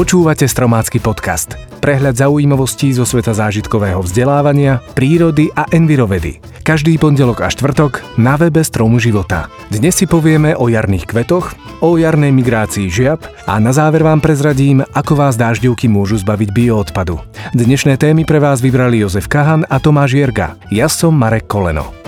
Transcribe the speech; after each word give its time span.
Počúvate 0.00 0.48
Stromácky 0.48 0.96
podcast. 0.96 1.60
Prehľad 1.84 2.16
zaujímavostí 2.16 2.88
zo 2.96 3.04
sveta 3.04 3.36
zážitkového 3.36 4.00
vzdelávania, 4.00 4.80
prírody 4.96 5.52
a 5.52 5.68
envirovedy. 5.68 6.40
Každý 6.64 6.96
pondelok 6.96 7.44
a 7.44 7.52
štvrtok 7.52 8.16
na 8.16 8.40
webe 8.40 8.64
Stromu 8.64 8.96
života. 8.96 9.52
Dnes 9.68 10.00
si 10.00 10.08
povieme 10.08 10.56
o 10.56 10.72
jarných 10.72 11.04
kvetoch, 11.04 11.52
o 11.84 12.00
jarnej 12.00 12.32
migrácii 12.32 12.88
žiab 12.88 13.20
a 13.44 13.60
na 13.60 13.76
záver 13.76 14.00
vám 14.00 14.24
prezradím, 14.24 14.80
ako 14.96 15.20
vás 15.20 15.36
dážďovky 15.36 15.92
môžu 15.92 16.16
zbaviť 16.16 16.48
bioodpadu. 16.48 17.20
Dnešné 17.52 18.00
témy 18.00 18.24
pre 18.24 18.40
vás 18.40 18.64
vybrali 18.64 19.04
Jozef 19.04 19.28
Kahan 19.28 19.68
a 19.68 19.76
Tomáš 19.84 20.16
Jerga. 20.16 20.56
Ja 20.72 20.88
som 20.88 21.12
Marek 21.12 21.44
Koleno. 21.44 21.99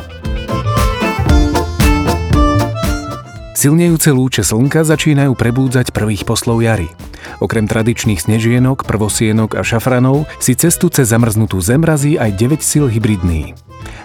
Silnejúce 3.62 4.11
lúče 4.11 4.43
slnka 4.43 4.82
začínajú 4.82 5.39
prebúdzať 5.39 5.94
prvých 5.94 6.26
poslov 6.26 6.66
jary. 6.66 6.90
Okrem 7.39 7.71
tradičných 7.71 8.18
snežienok, 8.18 8.82
prvosienok 8.82 9.54
a 9.54 9.62
šafranov 9.62 10.26
si 10.43 10.58
cestu 10.58 10.90
cez 10.90 11.14
zamrznutú 11.14 11.62
zem 11.62 11.86
razí 11.86 12.18
aj 12.18 12.43
9 12.43 12.58
sil 12.58 12.90
hybridný. 12.90 13.54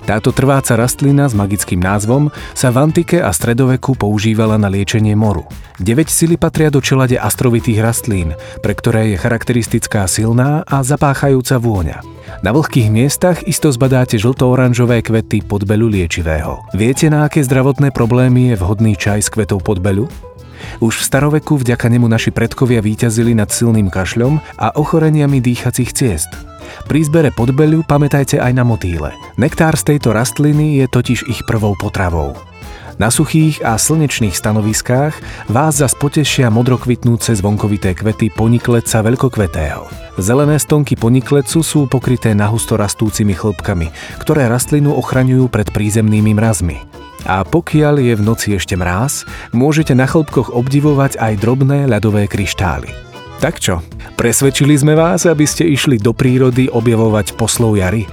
Táto 0.07 0.31
trváca 0.31 0.79
rastlina 0.79 1.27
s 1.27 1.35
magickým 1.35 1.83
názvom 1.83 2.31
sa 2.55 2.71
v 2.71 2.89
antike 2.89 3.19
a 3.19 3.33
stredoveku 3.33 3.99
používala 3.99 4.55
na 4.55 4.71
liečenie 4.71 5.13
moru. 5.13 5.43
9 5.83 6.07
sily 6.07 6.39
patria 6.39 6.71
do 6.71 6.79
čelade 6.79 7.19
astrovitých 7.19 7.83
rastlín, 7.83 8.33
pre 8.63 8.73
ktoré 8.73 9.13
je 9.13 9.21
charakteristická 9.21 10.07
silná 10.07 10.63
a 10.65 10.81
zapáchajúca 10.81 11.59
vôňa. 11.61 11.99
Na 12.45 12.53
vlhkých 12.53 12.93
miestach 12.93 13.41
isto 13.49 13.71
zbadáte 13.73 14.19
žlto-oranžové 14.21 15.01
kvety 15.01 15.41
podbelu 15.41 15.89
liečivého. 15.89 16.63
Viete, 16.75 17.09
na 17.09 17.25
aké 17.25 17.41
zdravotné 17.41 17.89
problémy 17.89 18.53
je 18.53 18.55
vhodný 18.59 18.93
čaj 18.93 19.25
s 19.25 19.29
kvetov 19.33 19.65
podbelu? 19.65 20.05
Už 20.79 21.01
v 21.01 21.07
staroveku 21.07 21.59
vďaka 21.59 21.87
nemu 21.89 22.07
naši 22.07 22.29
predkovia 22.29 22.79
výťazili 22.83 23.33
nad 23.33 23.49
silným 23.49 23.89
kašľom 23.89 24.39
a 24.57 24.73
ochoreniami 24.77 25.41
dýchacích 25.41 25.91
ciest. 25.93 26.29
Pri 26.85 27.03
zbere 27.03 27.33
podbeľu 27.33 27.83
pamätajte 27.87 28.37
aj 28.37 28.53
na 28.53 28.63
motýle. 28.67 29.15
Nektár 29.39 29.75
z 29.79 29.95
tejto 29.95 30.13
rastliny 30.13 30.83
je 30.83 30.85
totiž 30.87 31.27
ich 31.27 31.41
prvou 31.47 31.73
potravou. 31.79 32.35
Na 32.97 33.13
suchých 33.13 33.61
a 33.61 33.77
slnečných 33.77 34.33
stanoviskách 34.33 35.13
vás 35.53 35.77
zas 35.77 35.93
potešia 35.93 36.49
modrokvitnúce 36.49 37.37
zvonkovité 37.37 37.93
kvety 37.93 38.33
ponikleca 38.33 39.05
veľkokvetého. 39.05 39.85
Zelené 40.17 40.57
stonky 40.57 40.97
poniklecu 40.97 41.61
sú 41.61 41.85
pokryté 41.85 42.33
nahusto 42.33 42.73
rastúcimi 42.73 43.37
chlopkami, 43.37 43.93
ktoré 44.17 44.49
rastlinu 44.49 44.97
ochraňujú 44.97 45.45
pred 45.45 45.69
prízemnými 45.69 46.33
mrazmi. 46.33 46.96
A 47.25 47.41
pokiaľ 47.41 47.97
je 48.03 48.13
v 48.13 48.25
noci 48.25 48.47
ešte 48.53 48.77
mráz, 48.77 49.25
môžete 49.55 49.97
na 49.97 50.05
chlopkoch 50.05 50.53
obdivovať 50.53 51.17
aj 51.17 51.33
drobné 51.41 51.89
ľadové 51.89 52.29
kryštály. 52.29 52.93
Tak 53.37 53.61
čo, 53.61 53.85
presvedčili 54.17 54.73
sme 54.73 54.97
vás, 54.97 55.29
aby 55.29 55.45
ste 55.45 55.69
išli 55.69 56.01
do 56.01 56.13
prírody 56.13 56.69
objavovať 56.69 57.37
poslov 57.37 57.77
jary? 57.77 58.09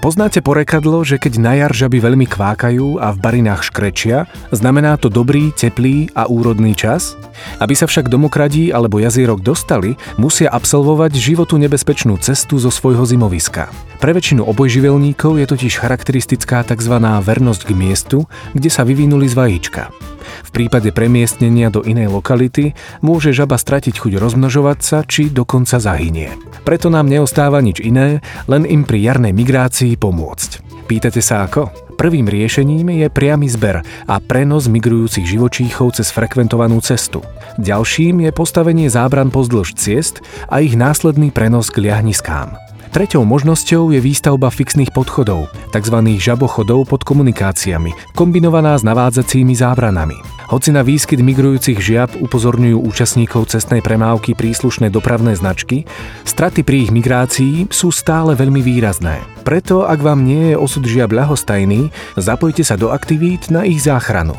Poznáte 0.00 0.40
porekadlo, 0.40 1.04
že 1.04 1.20
keď 1.20 1.32
na 1.36 1.52
jar 1.60 1.76
žaby 1.76 2.00
veľmi 2.00 2.24
kvákajú 2.24 3.04
a 3.04 3.12
v 3.12 3.20
barinách 3.20 3.68
škrečia, 3.68 4.24
znamená 4.48 4.96
to 4.96 5.12
dobrý, 5.12 5.52
teplý 5.52 6.08
a 6.16 6.24
úrodný 6.24 6.72
čas? 6.72 7.20
Aby 7.60 7.76
sa 7.76 7.84
však 7.84 8.08
domokradí 8.08 8.72
alebo 8.72 8.96
jazierok 8.96 9.44
dostali, 9.44 10.00
musia 10.16 10.48
absolvovať 10.56 11.20
životu 11.20 11.60
nebezpečnú 11.60 12.16
cestu 12.16 12.56
zo 12.56 12.72
svojho 12.72 13.04
zimoviska. 13.04 13.68
Pre 14.00 14.16
väčšinu 14.16 14.40
obojživelníkov 14.48 15.36
je 15.36 15.44
totiž 15.44 15.84
charakteristická 15.84 16.64
tzv. 16.64 16.96
vernosť 17.20 17.68
k 17.68 17.76
miestu, 17.76 18.24
kde 18.56 18.72
sa 18.72 18.88
vyvinuli 18.88 19.28
z 19.28 19.36
vajíčka. 19.36 20.09
V 20.46 20.50
prípade 20.50 20.90
premiestnenia 20.94 21.70
do 21.70 21.80
inej 21.82 22.10
lokality 22.12 22.76
môže 23.00 23.30
žaba 23.30 23.56
stratiť 23.56 23.96
chuť 23.96 24.12
rozmnožovať 24.18 24.78
sa 24.80 24.98
či 25.06 25.30
dokonca 25.30 25.78
zahynie. 25.80 26.34
Preto 26.66 26.92
nám 26.92 27.08
neostáva 27.08 27.62
nič 27.64 27.80
iné, 27.80 28.20
len 28.50 28.68
im 28.68 28.84
pri 28.84 29.00
jarnej 29.00 29.32
migrácii 29.32 29.96
pomôcť. 29.96 30.70
Pýtate 30.90 31.22
sa 31.22 31.46
ako? 31.46 31.94
Prvým 31.94 32.26
riešením 32.26 32.96
je 32.96 33.12
priamy 33.12 33.46
zber 33.46 33.84
a 34.08 34.14
prenos 34.18 34.72
migrujúcich 34.72 35.28
živočíchov 35.28 36.00
cez 36.00 36.08
frekventovanú 36.08 36.80
cestu. 36.80 37.20
Ďalším 37.60 38.24
je 38.24 38.30
postavenie 38.32 38.88
zábran 38.88 39.28
pozdĺž 39.28 39.76
ciest 39.76 40.24
a 40.48 40.64
ich 40.64 40.74
následný 40.74 41.28
prenos 41.28 41.68
k 41.68 41.86
liahniskám. 41.86 42.69
Treťou 42.90 43.22
možnosťou 43.22 43.94
je 43.94 44.02
výstavba 44.02 44.50
fixných 44.50 44.90
podchodov, 44.90 45.46
tzv. 45.70 45.96
žabochodov 46.18 46.90
pod 46.90 47.06
komunikáciami, 47.06 47.94
kombinovaná 48.18 48.74
s 48.74 48.82
navádzacími 48.82 49.54
zábranami. 49.54 50.18
Hoci 50.50 50.74
na 50.74 50.82
výskyt 50.82 51.22
migrujúcich 51.22 51.78
žiab 51.78 52.18
upozorňujú 52.18 52.82
účastníkov 52.82 53.54
cestnej 53.54 53.78
premávky 53.78 54.34
príslušné 54.34 54.90
dopravné 54.90 55.38
značky, 55.38 55.86
straty 56.26 56.66
pri 56.66 56.90
ich 56.90 56.90
migrácii 56.90 57.70
sú 57.70 57.94
stále 57.94 58.34
veľmi 58.34 58.58
výrazné. 58.58 59.22
Preto, 59.46 59.86
ak 59.86 60.02
vám 60.02 60.26
nie 60.26 60.50
je 60.50 60.58
osud 60.58 60.82
žiab 60.82 61.14
ľahostajný, 61.14 61.94
zapojte 62.18 62.66
sa 62.66 62.74
do 62.74 62.90
aktivít 62.90 63.54
na 63.54 63.62
ich 63.62 63.86
záchranu. 63.86 64.34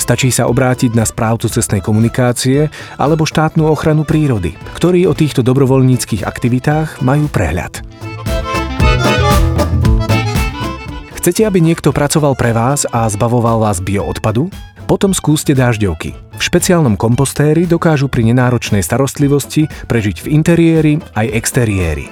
Stačí 0.00 0.32
sa 0.32 0.48
obrátiť 0.48 0.96
na 0.96 1.04
správcu 1.04 1.52
cestnej 1.52 1.84
komunikácie 1.84 2.72
alebo 2.96 3.28
štátnu 3.28 3.68
ochranu 3.68 4.08
prírody, 4.08 4.56
ktorí 4.80 5.04
o 5.04 5.12
týchto 5.12 5.44
dobrovoľníckých 5.44 6.24
aktivitách 6.24 7.04
majú 7.04 7.28
prehľad. 7.28 7.89
Chcete, 11.20 11.44
aby 11.44 11.60
niekto 11.60 11.92
pracoval 11.92 12.32
pre 12.32 12.56
vás 12.56 12.88
a 12.88 13.04
zbavoval 13.04 13.60
vás 13.60 13.84
bioodpadu? 13.84 14.48
Potom 14.88 15.12
skúste 15.12 15.52
dážďovky. 15.52 16.16
V 16.16 16.40
špeciálnom 16.40 16.96
kompostéri 16.96 17.68
dokážu 17.68 18.08
pri 18.08 18.32
nenáročnej 18.32 18.80
starostlivosti 18.80 19.68
prežiť 19.84 20.24
v 20.24 20.26
interiéri 20.32 20.96
aj 21.12 21.28
exteriéri. 21.36 22.08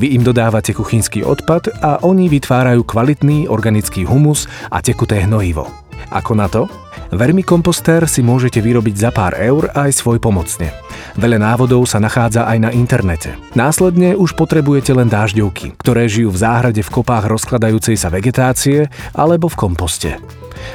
Vy 0.00 0.16
im 0.16 0.24
dodávate 0.24 0.72
kuchynský 0.72 1.20
odpad 1.20 1.68
a 1.84 2.00
oni 2.00 2.32
vytvárajú 2.32 2.80
kvalitný 2.80 3.44
organický 3.44 4.08
humus 4.08 4.48
a 4.72 4.80
tekuté 4.80 5.20
hnojivo. 5.28 5.68
Ako 6.10 6.38
na 6.38 6.46
to? 6.46 6.70
Vermikompostér 7.14 8.10
si 8.10 8.18
môžete 8.18 8.58
vyrobiť 8.58 8.94
za 8.98 9.10
pár 9.14 9.38
eur 9.38 9.70
aj 9.78 9.94
svoj 9.94 10.18
pomocne. 10.18 10.74
Veľa 11.14 11.38
návodov 11.38 11.86
sa 11.86 12.02
nachádza 12.02 12.50
aj 12.50 12.58
na 12.58 12.70
internete. 12.74 13.38
Následne 13.54 14.18
už 14.18 14.34
potrebujete 14.34 14.90
len 14.90 15.06
dážďovky, 15.06 15.78
ktoré 15.78 16.10
žijú 16.10 16.34
v 16.34 16.42
záhrade 16.42 16.82
v 16.82 16.92
kopách 16.92 17.30
rozkladajúcej 17.30 17.94
sa 17.94 18.10
vegetácie 18.10 18.90
alebo 19.14 19.46
v 19.46 19.58
komposte. 19.58 20.10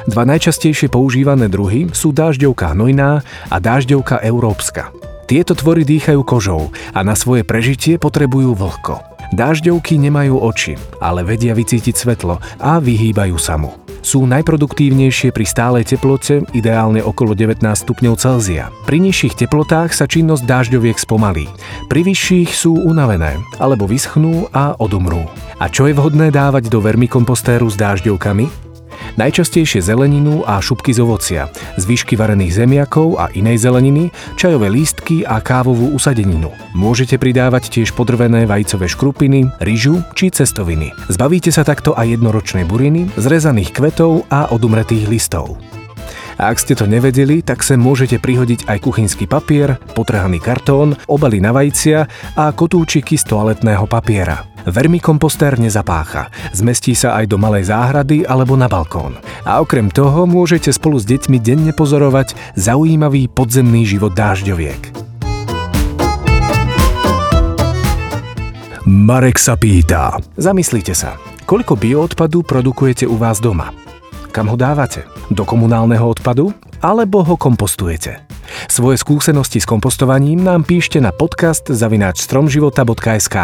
Dva 0.08 0.24
najčastejšie 0.24 0.88
používané 0.88 1.52
druhy 1.52 1.92
sú 1.92 2.16
dážďovka 2.16 2.72
hnojná 2.72 3.20
a 3.52 3.56
dážďovka 3.60 4.24
európska. 4.24 4.88
Tieto 5.28 5.52
tvory 5.52 5.84
dýchajú 5.84 6.20
kožou 6.24 6.72
a 6.96 7.00
na 7.04 7.12
svoje 7.12 7.44
prežitie 7.44 8.00
potrebujú 8.00 8.56
vlhko. 8.56 9.04
Dážďovky 9.32 9.96
nemajú 9.96 10.36
oči, 10.36 10.76
ale 11.00 11.24
vedia 11.24 11.56
vycítiť 11.56 11.94
svetlo 11.96 12.36
a 12.60 12.76
vyhýbajú 12.80 13.36
sa 13.40 13.56
mu 13.56 13.81
sú 14.02 14.26
najproduktívnejšie 14.26 15.30
pri 15.30 15.46
stálej 15.46 15.94
teplote, 15.94 16.42
ideálne 16.52 17.00
okolo 17.00 17.32
19 17.32 17.62
stupňov 17.62 18.14
Celzia. 18.18 18.68
Pri 18.84 18.98
nižších 18.98 19.38
teplotách 19.46 19.94
sa 19.94 20.10
činnosť 20.10 20.42
dážďoviek 20.42 20.98
spomalí. 20.98 21.46
Pri 21.86 22.02
vyšších 22.02 22.50
sú 22.50 22.74
unavené, 22.76 23.38
alebo 23.62 23.86
vyschnú 23.86 24.50
a 24.50 24.74
odumrú. 24.76 25.24
A 25.62 25.70
čo 25.70 25.86
je 25.86 25.94
vhodné 25.94 26.34
dávať 26.34 26.66
do 26.66 26.82
vermikompostéru 26.82 27.70
s 27.70 27.78
dážďovkami? 27.78 28.71
Najčastejšie 29.20 29.84
zeleninu 29.84 30.40
a 30.48 30.56
šupky 30.56 30.96
z 30.96 31.04
ovocia, 31.04 31.52
zvyšky 31.76 32.16
varených 32.16 32.64
zemiakov 32.64 33.20
a 33.20 33.28
inej 33.36 33.68
zeleniny, 33.68 34.08
čajové 34.40 34.72
lístky 34.72 35.20
a 35.28 35.36
kávovú 35.36 35.92
usadeninu. 35.92 36.48
Môžete 36.72 37.20
pridávať 37.20 37.68
tiež 37.68 37.92
podrvené 37.92 38.48
vajcové 38.48 38.88
škrupiny, 38.88 39.52
ryžu 39.60 40.00
či 40.16 40.32
cestoviny. 40.32 40.96
Zbavíte 41.12 41.52
sa 41.52 41.60
takto 41.60 41.92
aj 41.92 42.16
jednoročnej 42.16 42.64
buriny, 42.64 43.12
zrezaných 43.20 43.76
kvetov 43.76 44.24
a 44.32 44.48
odumretých 44.48 45.04
listov. 45.04 45.60
A 46.42 46.50
ak 46.50 46.58
ste 46.58 46.74
to 46.74 46.90
nevedeli, 46.90 47.38
tak 47.38 47.62
sem 47.62 47.78
môžete 47.78 48.18
prihodiť 48.18 48.66
aj 48.66 48.82
kuchynský 48.82 49.30
papier, 49.30 49.78
potrhaný 49.94 50.42
kartón, 50.42 50.98
obaly 51.06 51.38
na 51.38 51.54
vajcia 51.54 52.10
a 52.34 52.50
kotúčiky 52.50 53.14
z 53.14 53.30
toaletného 53.30 53.86
papiera. 53.86 54.42
Vermikompostér 54.66 55.62
nezapácha, 55.62 56.34
zmestí 56.50 56.98
sa 56.98 57.14
aj 57.22 57.30
do 57.30 57.38
malej 57.38 57.70
záhrady 57.70 58.26
alebo 58.26 58.58
na 58.58 58.66
balkón. 58.66 59.22
A 59.46 59.62
okrem 59.62 59.86
toho 59.86 60.26
môžete 60.26 60.74
spolu 60.74 60.98
s 60.98 61.06
deťmi 61.06 61.38
denne 61.38 61.70
pozorovať 61.70 62.34
zaujímavý 62.58 63.30
podzemný 63.30 63.86
život 63.86 64.10
dážďoviek. 64.10 64.98
Marek 68.82 69.38
sa 69.38 69.54
pýta. 69.54 70.18
Zamyslite 70.34 70.90
sa, 70.90 71.14
koľko 71.46 71.78
bioodpadu 71.78 72.42
produkujete 72.42 73.06
u 73.06 73.14
vás 73.14 73.38
doma? 73.38 73.81
Kam 74.32 74.48
ho 74.48 74.56
dávate? 74.56 75.04
Do 75.28 75.44
komunálneho 75.44 76.08
odpadu? 76.08 76.56
Alebo 76.80 77.20
ho 77.20 77.36
kompostujete? 77.36 78.24
Svoje 78.64 78.96
skúsenosti 78.96 79.60
s 79.60 79.68
kompostovaním 79.68 80.40
nám 80.40 80.64
píšte 80.64 80.96
na 81.04 81.12
podcast 81.12 81.68
zavináč 81.68 82.24
stromživota.sk. 82.24 83.36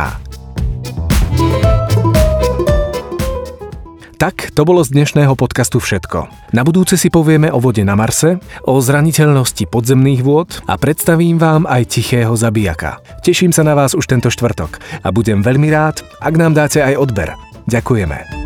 Tak, 4.19 4.51
to 4.57 4.65
bolo 4.65 4.81
z 4.81 4.97
dnešného 4.97 5.37
podcastu 5.37 5.77
všetko. 5.77 6.51
Na 6.57 6.65
budúce 6.65 6.97
si 6.97 7.13
povieme 7.13 7.53
o 7.53 7.61
vode 7.61 7.85
na 7.85 7.93
Marse, 7.93 8.41
o 8.65 8.81
zraniteľnosti 8.81 9.69
podzemných 9.69 10.25
vôd 10.25 10.65
a 10.65 10.81
predstavím 10.81 11.37
vám 11.37 11.69
aj 11.69 12.01
tichého 12.01 12.33
zabijaka. 12.33 12.99
Teším 13.23 13.53
sa 13.53 13.61
na 13.61 13.77
vás 13.77 13.93
už 13.93 14.09
tento 14.09 14.33
štvrtok 14.33 15.05
a 15.05 15.09
budem 15.13 15.45
veľmi 15.45 15.69
rád, 15.69 16.01
ak 16.19 16.35
nám 16.35 16.57
dáte 16.57 16.81
aj 16.81 16.97
odber. 16.97 17.37
Ďakujeme. 17.69 18.38